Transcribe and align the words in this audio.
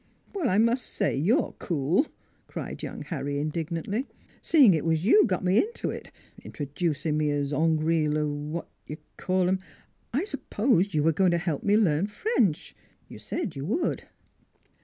"Well, 0.33 0.49
I 0.49 0.57
must 0.57 0.87
say, 0.87 1.15
you're 1.15 1.53
cool!" 1.59 2.07
cried 2.47 2.81
young 2.81 3.03
Harry 3.03 3.37
indignantly." 3.37 4.07
Seeing 4.41 4.73
it 4.73 4.83
was 4.83 5.05
you 5.05 5.27
got 5.27 5.43
me 5.45 5.59
into 5.59 5.91
it 5.91 6.11
introducing 6.43 7.19
me 7.19 7.29
as 7.29 7.53
Ong 7.53 7.77
ree 7.77 8.09
Le 8.09 8.25
what 8.25 8.67
you 8.87 8.97
call 9.17 9.47
'em.... 9.47 9.59
I 10.11 10.23
supposed 10.25 10.95
you 10.95 11.03
were 11.03 11.13
going 11.13 11.29
to 11.29 11.37
help 11.37 11.61
me 11.61 11.77
learn 11.77 12.07
French. 12.07 12.75
You 13.09 13.19
said 13.19 13.55
you 13.55 13.63
would." 13.65 14.05